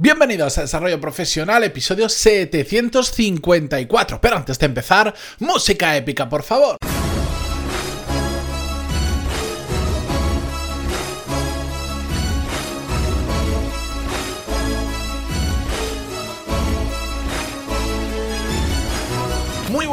[0.00, 4.20] Bienvenidos a Desarrollo Profesional, episodio 754.
[4.20, 6.76] Pero antes de empezar, música épica, por favor.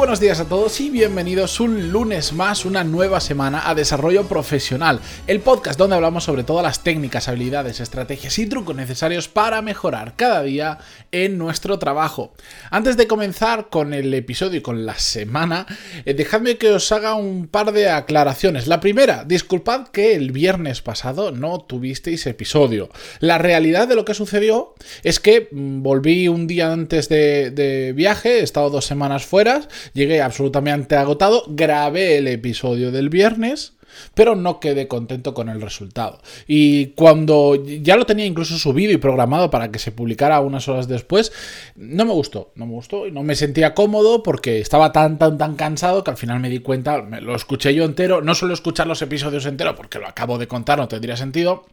[0.06, 5.00] Buenos días a todos y bienvenidos un lunes más, una nueva semana a Desarrollo Profesional,
[5.26, 10.14] el podcast donde hablamos sobre todas las técnicas, habilidades, estrategias y trucos necesarios para mejorar
[10.14, 10.78] cada día
[11.10, 12.32] en nuestro trabajo.
[12.70, 15.66] Antes de comenzar con el episodio y con la semana,
[16.04, 18.68] eh, dejadme que os haga un par de aclaraciones.
[18.68, 22.90] La primera, disculpad que el viernes pasado no tuvisteis episodio.
[23.18, 27.92] La realidad de lo que sucedió es que mm, volví un día antes de, de
[27.92, 33.72] viaje, he estado dos semanas fuera llegué absolutamente agotado, grabé el episodio del viernes
[34.14, 36.20] pero no quedé contento con el resultado.
[36.46, 40.88] Y cuando ya lo tenía incluso subido y programado para que se publicara unas horas
[40.88, 41.32] después,
[41.76, 45.38] no me gustó, no me gustó y no me sentía cómodo porque estaba tan, tan,
[45.38, 48.86] tan cansado que al final me di cuenta, lo escuché yo entero, no suelo escuchar
[48.86, 51.66] los episodios enteros porque lo acabo de contar, no tendría sentido,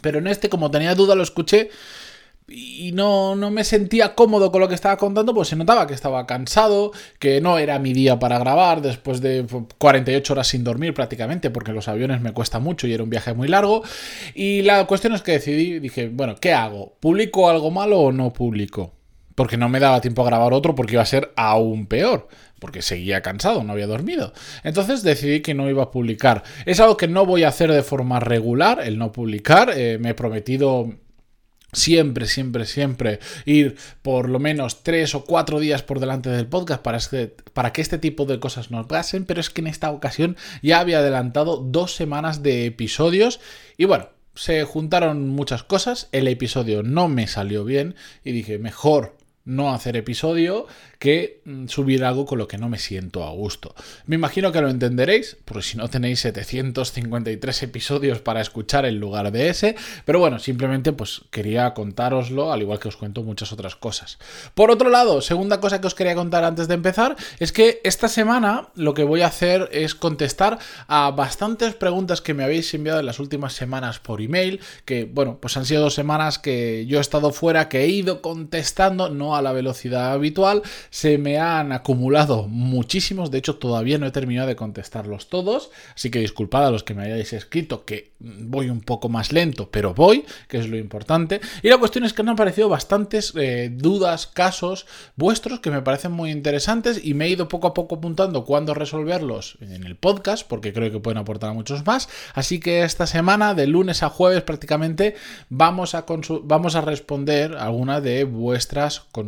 [0.00, 1.70] pero en este como tenía duda lo escuché
[2.48, 5.94] y no, no, me sentía cómodo con lo que estaba contando, pues se notaba que
[5.94, 9.44] estaba cansado, que no era mi día para grabar después de
[9.78, 13.34] 48 horas sin dormir prácticamente, porque los aviones me cuesta mucho y era un viaje
[13.34, 13.82] muy largo.
[14.34, 16.96] Y la cuestión es que decidí, dije, bueno, ¿qué hago?
[17.00, 18.92] ¿Publico algo malo o no publico?
[19.34, 22.80] Porque no me daba tiempo a grabar otro porque iba a ser aún peor porque
[22.80, 24.32] seguía cansado, no había dormido.
[24.64, 26.42] Entonces decidí que no iba a publicar.
[26.64, 29.74] Es algo que no voy a hacer de forma regular, el no publicar.
[29.76, 30.94] Eh, me he prometido
[31.76, 36.82] siempre, siempre, siempre ir por lo menos tres o cuatro días por delante del podcast
[36.82, 39.90] para, este, para que este tipo de cosas nos pasen, pero es que en esta
[39.90, 43.40] ocasión ya había adelantado dos semanas de episodios
[43.76, 49.15] y bueno, se juntaron muchas cosas, el episodio no me salió bien y dije, mejor
[49.46, 50.66] no hacer episodio
[50.98, 53.74] que mm, subir algo con lo que no me siento a gusto.
[54.06, 59.30] Me imagino que lo entenderéis, porque si no tenéis 753 episodios para escuchar en lugar
[59.30, 63.76] de ese, pero bueno, simplemente pues quería contároslo, al igual que os cuento muchas otras
[63.76, 64.18] cosas.
[64.54, 68.08] Por otro lado, segunda cosa que os quería contar antes de empezar, es que esta
[68.08, 73.00] semana lo que voy a hacer es contestar a bastantes preguntas que me habéis enviado
[73.00, 76.98] en las últimas semanas por email, que bueno, pues han sido dos semanas que yo
[76.98, 81.72] he estado fuera, que he ido contestando, no a la velocidad habitual, se me han
[81.72, 86.70] acumulado muchísimos, de hecho todavía no he terminado de contestarlos todos, así que disculpad a
[86.70, 90.68] los que me hayáis escrito que voy un poco más lento, pero voy, que es
[90.68, 91.40] lo importante.
[91.62, 94.86] Y la cuestión es que han aparecido bastantes eh, dudas, casos
[95.16, 98.74] vuestros que me parecen muy interesantes y me he ido poco a poco apuntando cuándo
[98.74, 102.08] resolverlos en el podcast, porque creo que pueden aportar a muchos más.
[102.34, 105.14] Así que esta semana, de lunes a jueves prácticamente,
[105.48, 106.04] vamos a,
[106.42, 109.25] vamos a responder alguna de vuestras consultas.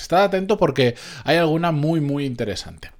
[0.00, 0.94] Estad atento porque
[1.24, 2.90] hay alguna muy muy interesante.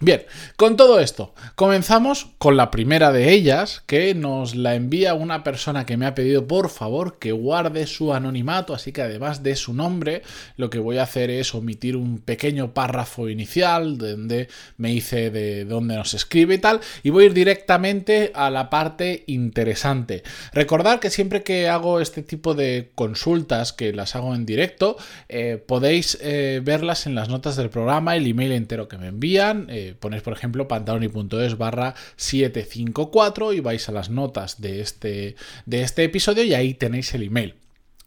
[0.00, 0.22] Bien,
[0.54, 5.86] con todo esto, comenzamos con la primera de ellas, que nos la envía una persona
[5.86, 9.74] que me ha pedido por favor que guarde su anonimato, así que además de su
[9.74, 10.22] nombre,
[10.56, 15.64] lo que voy a hacer es omitir un pequeño párrafo inicial donde me dice de
[15.64, 20.22] dónde nos escribe y tal, y voy a ir directamente a la parte interesante.
[20.52, 24.96] Recordad que siempre que hago este tipo de consultas, que las hago en directo,
[25.28, 29.66] eh, podéis eh, verlas en las notas del programa, el email entero que me envían.
[29.68, 35.82] Eh, ponéis, por ejemplo, pantaloni.es barra 754 y vais a las notas de este, de
[35.82, 37.54] este episodio y ahí tenéis el email.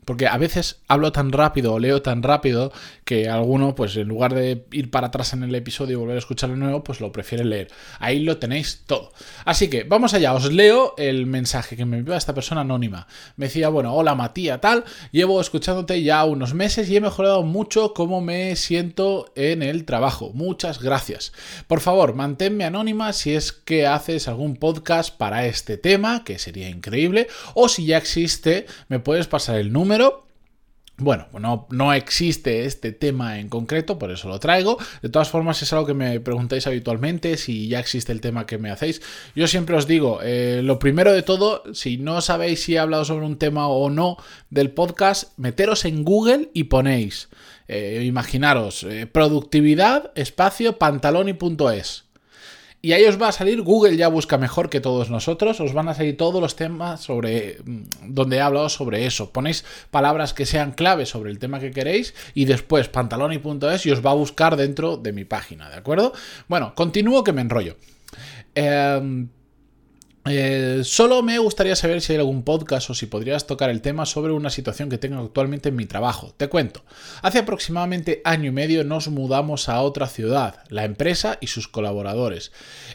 [0.06, 2.72] Porque a veces hablo tan rápido o leo tan rápido
[3.06, 6.20] que alguno, pues en lugar de ir para atrás en el episodio y volver a
[6.20, 7.68] escucharlo nuevo, pues lo prefiere leer.
[8.00, 9.12] Ahí lo tenéis todo.
[9.46, 13.06] Así que vamos allá, os leo el mensaje que me envió esta persona anónima.
[13.36, 17.94] Me decía, bueno, hola Matías, tal, llevo escuchándote ya unos meses y he mejorado mucho
[17.94, 20.32] cómo me siento en el trabajo.
[20.34, 21.32] Muchas gracias.
[21.68, 26.70] Por favor, manténme anónima si es que haces algún podcast para este tema, que sería
[26.70, 29.91] increíble, o si ya existe, me puedes pasar el número
[31.02, 34.78] bueno, no, no, existe este tema en concreto, por eso lo traigo.
[35.02, 38.60] De todas formas, es algo que me preguntáis habitualmente, si ya existe el tema que
[38.60, 39.02] me hacéis.
[39.36, 43.04] Yo siempre os digo, eh, lo primero de todo, si no sabéis si he hablado
[43.06, 44.18] sobre un tema o no
[44.52, 47.30] del podcast, meteros en Google y ponéis,
[47.68, 52.11] eh, imaginaros, eh, productividad, espacio, pantaloni.es
[52.84, 55.88] y ahí os va a salir, Google ya busca mejor que todos nosotros, os van
[55.90, 59.32] a salir todos los temas sobre mm, donde he hablado sobre eso.
[59.32, 64.04] Ponéis palabras que sean claves sobre el tema que queréis y después pantaloni.es y os
[64.04, 66.14] va a buscar dentro de mi página, ¿de acuerdo?
[66.48, 67.78] Bueno, continúo que me enrollo.
[68.56, 69.30] Em,
[70.26, 74.06] Eh, solo me gustaría saber si hay algún podcast o si podrías tocar el tema
[74.06, 76.34] sobre una situación que tengo actualmente en mi trabajo.
[76.38, 76.84] Te cuento.
[77.24, 82.52] Hace aproximadamente año y medio nos mudamos a otra ciudad, la empresa y sus colaboradores.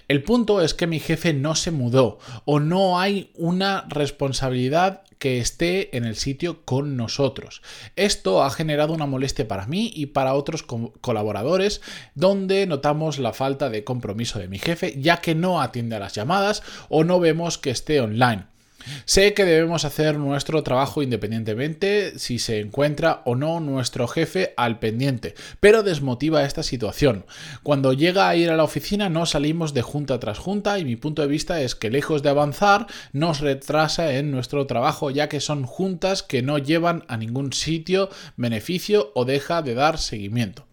[0.07, 5.39] El punto es que mi jefe no se mudó o no hay una responsabilidad que
[5.39, 7.63] esté en el sitio con nosotros.
[7.97, 11.81] Esto ha generado una molestia para mí y para otros colaboradores,
[12.15, 16.15] donde notamos la falta de compromiso de mi jefe, ya que no atiende a las
[16.15, 18.47] llamadas o no vemos que esté online.
[19.05, 24.79] Sé que debemos hacer nuestro trabajo independientemente si se encuentra o no nuestro jefe al
[24.79, 27.25] pendiente, pero desmotiva esta situación.
[27.63, 30.97] Cuando llega a ir a la oficina no salimos de junta tras junta y mi
[30.97, 35.41] punto de vista es que lejos de avanzar nos retrasa en nuestro trabajo ya que
[35.41, 40.67] son juntas que no llevan a ningún sitio, beneficio o deja de dar seguimiento.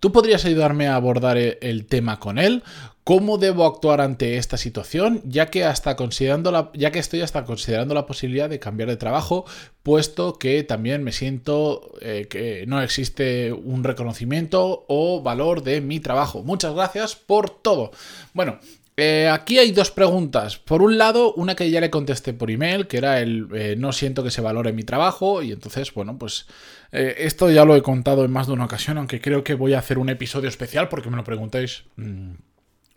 [0.00, 2.62] ¿Tú podrías ayudarme a abordar el tema con él?
[3.06, 5.22] ¿Cómo debo actuar ante esta situación?
[5.24, 8.96] Ya que, hasta considerando la, ya que estoy hasta considerando la posibilidad de cambiar de
[8.96, 9.44] trabajo,
[9.84, 16.00] puesto que también me siento eh, que no existe un reconocimiento o valor de mi
[16.00, 16.42] trabajo.
[16.42, 17.92] Muchas gracias por todo.
[18.34, 18.58] Bueno,
[18.96, 20.56] eh, aquí hay dos preguntas.
[20.56, 23.92] Por un lado, una que ya le contesté por email, que era el eh, no
[23.92, 25.42] siento que se valore mi trabajo.
[25.42, 26.48] Y entonces, bueno, pues
[26.90, 29.78] esto ya lo he contado en más de una ocasión, aunque creo que voy a
[29.78, 31.84] hacer un episodio especial porque me lo preguntáis.
[31.94, 32.32] Mm,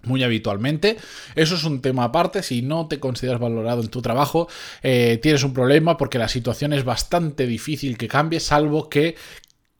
[0.03, 0.97] muy habitualmente.
[1.35, 2.43] Eso es un tema aparte.
[2.43, 4.47] Si no te consideras valorado en tu trabajo,
[4.83, 9.15] eh, tienes un problema porque la situación es bastante difícil que cambie, salvo que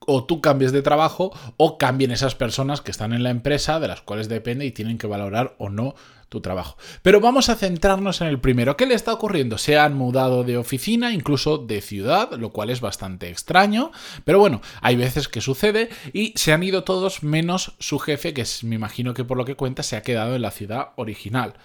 [0.06, 3.88] o tú cambies de trabajo o cambien esas personas que están en la empresa de
[3.88, 5.96] las cuales depende y tienen que valorar o no
[6.30, 6.78] tu trabajo.
[7.01, 8.78] Pero vamos a centrarnos en el primero.
[8.78, 9.57] ¿Qué le está ocurriendo?
[9.57, 13.92] Se han mudado de oficina, incluso de ciudad, lo cual es bastante extraño.
[14.25, 18.45] Pero bueno, hay veces que sucede y se han ido todos menos su jefe, que
[18.63, 21.56] me imagino que por lo que cuenta se ha quedado en la ciudad original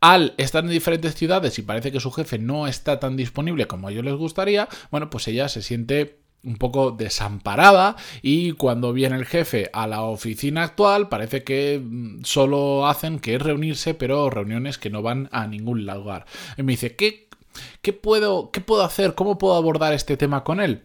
[0.00, 3.86] al estar en diferentes ciudades y parece que su jefe no está tan disponible como
[3.86, 9.16] a ellos les gustaría, bueno, pues ella se siente un poco desamparada y cuando viene
[9.16, 14.28] el jefe a la oficina actual parece que mm, solo hacen que es reunirse pero
[14.30, 16.26] reuniones que no van a ningún lugar.
[16.56, 17.28] Y me dice, ¿qué,
[17.80, 19.14] qué, puedo, ¿qué puedo hacer?
[19.14, 20.82] ¿Cómo puedo abordar este tema con él?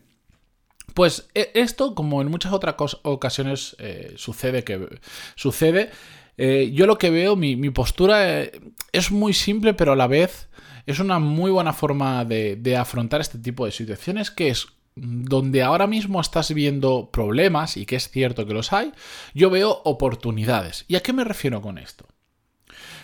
[0.94, 5.00] Pues e, esto, como en muchas otras ocasiones eh, sucede que
[5.36, 5.92] sucede,
[6.38, 8.62] eh, yo lo que veo, mi, postura eh,
[8.92, 10.50] es muy simple, pero a la vez
[10.86, 15.64] es una muy buena forma de, de afrontar este tipo de situaciones, que es donde
[15.64, 18.92] ahora mismo estás viendo problemas, y que es cierto que los hay,
[19.34, 20.86] yo veo oportunidades.
[20.88, 22.06] ¿Y a qué me refiero con esto?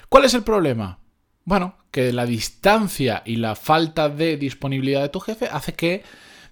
[0.10, 1.00] ¿Cuál es el problema?
[1.46, 6.04] Bueno, que la distancia y la falta de disponibilidad de tu jefe hace que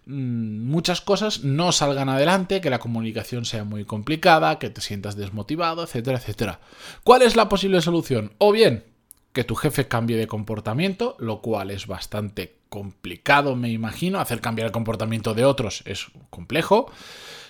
[0.05, 5.15] mm, muchas cosas no salgan adelante, que la comunicación sea muy complicada, que te sientas
[5.15, 6.59] desmotivado, etcétera, etcétera.
[7.03, 8.33] ¿Cuál es la posible solución?
[8.37, 8.85] O bien
[9.33, 14.21] que tu jefe cambie de comportamiento, lo cual es bastante complicado, me imagino.
[14.21, 16.89] Hacer cambiar el comportamiento de otros es complejo.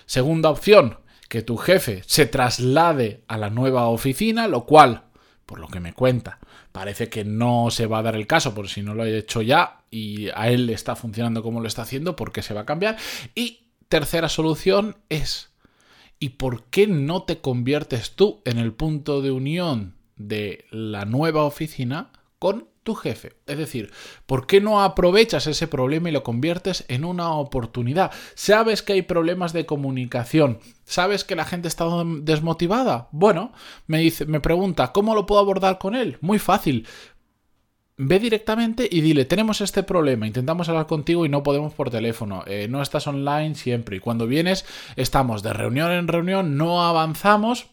[0.04, 0.98] Segunda opción,
[1.28, 5.04] que tu jefe se traslade a la nueva oficina, lo cual,
[5.46, 6.40] por lo que me cuenta,
[6.72, 9.42] parece que no se va a dar el caso, por si no lo he hecho
[9.42, 12.62] ya y a él le está funcionando como lo está haciendo, ¿por qué se va
[12.62, 12.96] a cambiar?
[13.36, 15.52] Y tercera solución es,
[16.18, 21.44] ¿y por qué no te conviertes tú en el punto de unión de la nueva
[21.44, 22.10] oficina
[22.40, 23.36] con tu jefe.
[23.46, 23.92] Es decir,
[24.26, 28.10] ¿por qué no aprovechas ese problema y lo conviertes en una oportunidad?
[28.34, 31.86] Sabes que hay problemas de comunicación, sabes que la gente está
[32.20, 33.08] desmotivada.
[33.12, 33.52] Bueno,
[33.86, 36.18] me dice, me pregunta, ¿cómo lo puedo abordar con él?
[36.20, 36.86] Muy fácil.
[37.98, 42.42] Ve directamente y dile, tenemos este problema, intentamos hablar contigo y no podemos por teléfono,
[42.46, 44.64] eh, no estás online siempre y cuando vienes
[44.96, 47.66] estamos de reunión en reunión, no avanzamos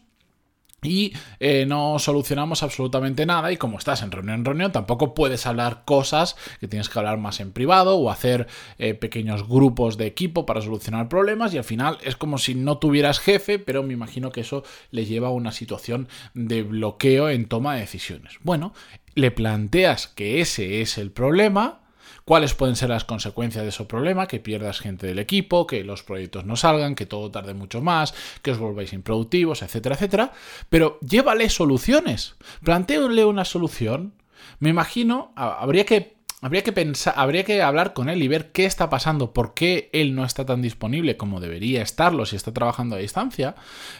[0.82, 5.46] y eh, no solucionamos absolutamente nada y como estás en reunión en reunión tampoco puedes
[5.46, 8.46] hablar cosas que tienes que hablar más en privado o hacer
[8.78, 12.78] eh, pequeños grupos de equipo para solucionar problemas y al final es como si no
[12.78, 17.46] tuvieras jefe pero me imagino que eso le lleva a una situación de bloqueo en
[17.46, 18.38] toma de decisiones.
[18.42, 18.72] Bueno,
[19.14, 21.80] le planteas que ese es el problema
[22.24, 26.02] cuáles pueden ser las consecuencias de ese problema, que pierdas gente del equipo, que los
[26.02, 30.32] proyectos no salgan, que todo tarde mucho más, que os volváis improductivos, etcétera, etcétera.
[30.68, 34.14] Pero llévale soluciones, planteale una solución.
[34.58, 38.64] Me imagino, habría que Habría que pensar, habría que hablar con él y ver qué
[38.64, 42.96] está pasando, por qué él no está tan disponible como debería estarlo si está trabajando
[42.96, 43.56] a distancia.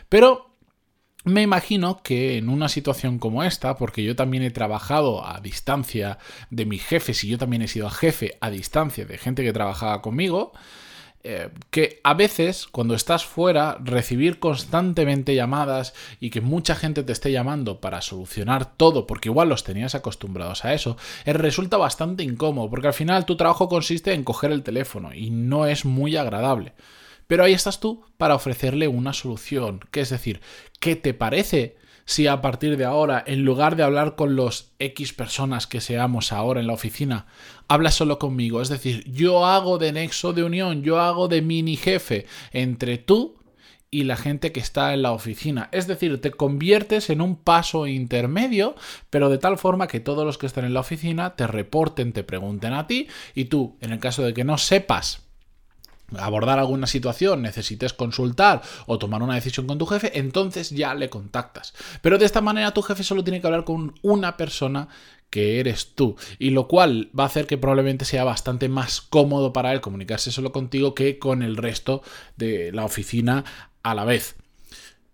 [0.09, 0.50] Pero
[1.25, 6.19] me imagino que en una situación como esta, porque yo también he trabajado a distancia
[6.51, 10.01] de mis jefes y yo también he sido jefe a distancia de gente que trabajaba
[10.01, 10.53] conmigo,
[11.23, 17.13] eh, que a veces cuando estás fuera recibir constantemente llamadas y que mucha gente te
[17.13, 20.97] esté llamando para solucionar todo porque igual los tenías acostumbrados a eso
[21.27, 25.29] eh, resulta bastante incómodo porque al final tu trabajo consiste en coger el teléfono y
[25.29, 26.73] no es muy agradable.
[27.31, 30.41] Pero ahí estás tú para ofrecerle una solución, que es decir,
[30.81, 35.13] ¿qué te parece si a partir de ahora, en lugar de hablar con los X
[35.13, 37.27] personas que seamos ahora en la oficina,
[37.69, 38.61] hablas solo conmigo?
[38.61, 43.37] Es decir, yo hago de nexo de unión, yo hago de mini jefe entre tú
[43.93, 45.69] y la gente que está en la oficina.
[45.71, 48.75] Es decir, te conviertes en un paso intermedio,
[49.09, 52.25] pero de tal forma que todos los que están en la oficina te reporten, te
[52.25, 53.07] pregunten a ti
[53.37, 55.30] y tú, en el caso de que no sepas
[56.19, 61.11] abordar alguna situación, necesites consultar o tomar una decisión con tu jefe, entonces ya le
[61.11, 61.75] contactas.
[62.03, 64.89] Pero de esta manera tu jefe solo tiene que hablar con una persona
[65.31, 69.53] que eres tú, y lo cual va a hacer que probablemente sea bastante más cómodo
[69.53, 72.03] para él comunicarse solo contigo que con el resto
[72.37, 73.45] de la oficina
[73.85, 74.35] a la vez.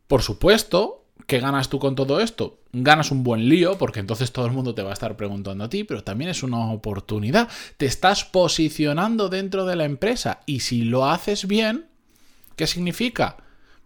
[0.07, 2.61] Por supuesto, ¿qué ganas tú con todo esto?
[2.83, 5.69] Ganas un buen lío, porque entonces todo el mundo te va a estar preguntando a
[5.69, 7.49] ti, pero también es una oportunidad.
[7.77, 11.87] Te estás posicionando dentro de la empresa y si lo haces bien,
[12.57, 13.37] ¿qué significa?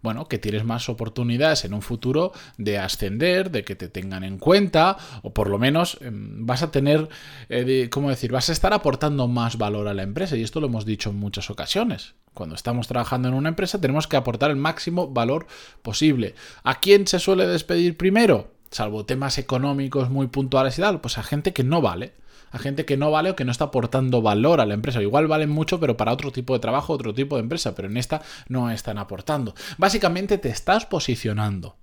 [0.01, 4.37] bueno, que tienes más oportunidades en un futuro de ascender, de que te tengan en
[4.37, 7.07] cuenta, o por lo menos em, vas a tener,
[7.49, 8.31] eh, ¿cómo decir?
[8.31, 11.17] Vas a estar aportando más valor a la empresa, y esto lo hemos dicho en
[11.17, 12.15] muchas ocasiones.
[12.33, 15.47] Cuando estamos trabajando en una empresa tenemos que aportar el máximo valor
[15.81, 16.35] posible.
[16.63, 18.51] ¿A quién se suele despedir primero?
[18.71, 22.13] Salvo temas económicos muy puntuales y tal, pues a gente que no vale.
[22.53, 25.01] A gente que no vale o que no está aportando valor a la empresa.
[25.01, 27.95] Igual valen mucho, pero para otro tipo de trabajo, otro tipo de empresa, pero en
[27.95, 29.55] esta no están aportando.
[29.77, 31.77] Básicamente te estás posicionando.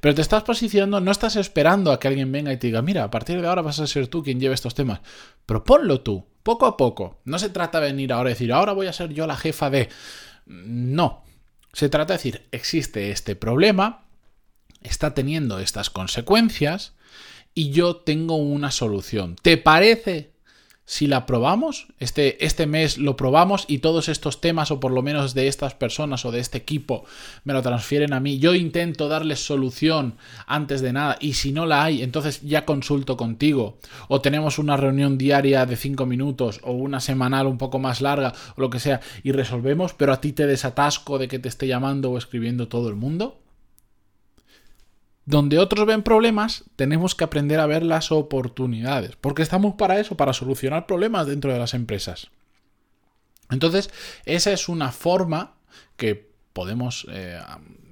[0.00, 3.04] Pero te estás posicionando, no estás esperando a que alguien venga y te diga, mira,
[3.04, 5.00] a partir de ahora vas a ser tú quien lleve estos temas.
[5.46, 7.20] Proponlo tú, poco a poco.
[7.24, 9.70] No se trata de venir ahora y decir, ahora voy a ser yo la jefa
[9.70, 9.88] de...
[10.46, 11.24] No.
[11.72, 14.06] Se trata de decir, existe este problema,
[14.84, 16.94] está teniendo estas consecuencias
[17.54, 19.36] y yo tengo una solución.
[19.42, 20.32] ¿Te parece
[20.84, 21.86] si la probamos?
[22.00, 25.74] Este, este mes lo probamos y todos estos temas, o por lo menos de estas
[25.74, 27.04] personas o de este equipo,
[27.44, 28.38] me lo transfieren a mí.
[28.38, 33.16] Yo intento darles solución antes de nada y si no la hay, entonces ya consulto
[33.16, 33.78] contigo.
[34.08, 38.32] O tenemos una reunión diaria de cinco minutos o una semanal un poco más larga
[38.56, 41.66] o lo que sea y resolvemos, pero a ti te desatasco de que te esté
[41.66, 43.41] llamando o escribiendo todo el mundo.
[45.24, 50.16] Donde otros ven problemas, tenemos que aprender a ver las oportunidades, porque estamos para eso,
[50.16, 52.30] para solucionar problemas dentro de las empresas.
[53.50, 53.90] Entonces,
[54.24, 55.54] esa es una forma
[55.96, 57.38] que podemos eh,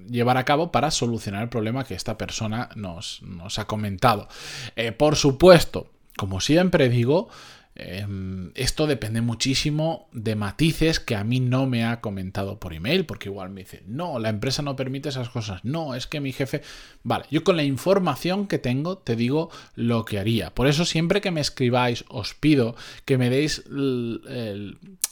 [0.08, 3.22] llevar a cabo para solucionar el problema que esta persona nos,
[3.58, 4.28] ha comentado.
[4.76, 7.28] Eh, por supuesto, como siempre digo,
[7.76, 13.06] Em, esto depende muchísimo de matices que a mí no me ha comentado por email,
[13.06, 16.32] porque igual me dice, no, la empresa no permite esas cosas, no, es que mi
[16.32, 16.62] jefe...
[17.02, 20.54] Vale, yo con la información que tengo te digo lo que haría.
[20.54, 22.74] Por eso siempre que me escribáis os pido
[23.04, 23.62] que me deis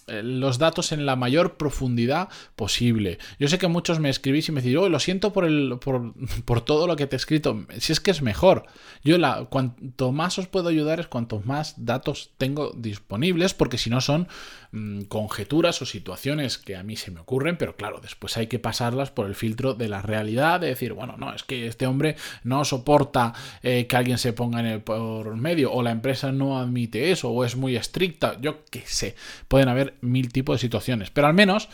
[0.08, 3.18] los datos en la mayor profundidad posible.
[3.38, 6.12] Yo sé que muchos me escribís y me decís, oh, lo siento por, el, por,
[6.44, 8.66] por, todo lo que te he escrito, si es que es mejor.
[9.04, 13.90] Yo la, cuanto más os puedo ayudar es cuanto más datos tengo disponibles, porque si
[13.90, 14.28] no son
[14.72, 18.58] mm, conjeturas o situaciones que a mí se me ocurren, pero claro, después hay que
[18.58, 22.16] pasarlas por el filtro de la realidad, de decir, bueno, no, es que este hombre
[22.44, 26.58] no soporta eh, que alguien se ponga en el por medio, o la empresa no
[26.58, 29.14] admite eso, o es muy estricta, yo qué sé,
[29.48, 31.68] pueden haber mil tipos de situaciones, pero al menos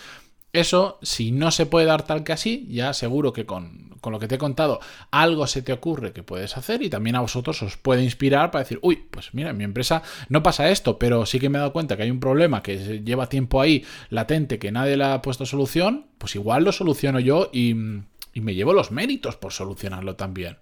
[0.55, 4.29] eso, si no se puede dar tal que así, ya seguro que con, lo que
[4.29, 4.79] te he contado
[5.11, 8.63] algo se te ocurre que puedes hacer y también a vosotros os puede inspirar para
[8.63, 11.61] decir, uy, pues mira, en mi empresa no pasa esto, pero sí que me he
[11.61, 15.23] dado cuenta que hay un problema que lleva tiempo ahí latente, que nadie le ha
[15.23, 20.59] puesto solución, pues igual lo soluciono yo y, me llevo los méritos por solucionarlo también.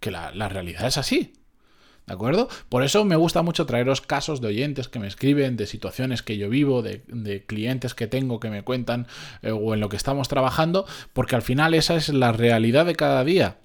[0.00, 1.32] Que la, la realidad es así.
[2.06, 2.48] ¿De acuerdo?
[2.68, 6.36] Por eso me gusta mucho traeros casos de oyentes que me escriben, de situaciones que
[6.36, 9.06] yo vivo, de, clientes que tengo que me cuentan
[9.42, 12.96] eh, o en lo que estamos trabajando, porque al final esa es la realidad de
[12.96, 13.58] cada día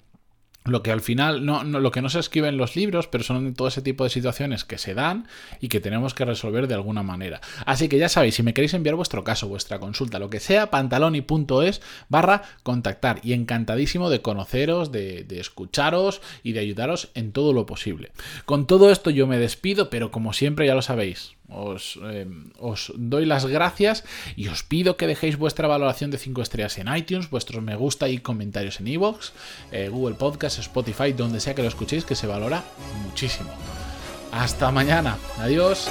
[0.70, 3.54] lo que al final no, lo que no se escribe en los libros, pero son
[3.54, 5.26] todo ese tipo de situaciones que se dan
[5.60, 7.40] y que tenemos que resolver de alguna manera.
[7.66, 10.70] Así que ya sabéis, si me queréis enviar vuestro caso, vuestra consulta, lo que sea,
[10.70, 13.20] pantaloni.es barra contactar.
[13.22, 18.12] Y encantadísimo de conoceros, de, de escucharos y de ayudaros en todo lo posible.
[18.44, 23.24] Con todo esto yo me despido, pero como siempre ya lo sabéis, Em, os, doy
[23.24, 24.04] las gracias
[24.36, 28.08] y os pido que dejéis vuestra valoración de 5 estrellas en iTunes, vuestros me gusta
[28.08, 29.30] y comentarios en iVoox,
[29.72, 32.62] eh, Google Podcast, Spotify, donde sea que lo escuchéis, que se valora
[33.06, 33.50] muchísimo.
[34.30, 35.16] Hasta mañana.
[35.38, 35.90] Adiós.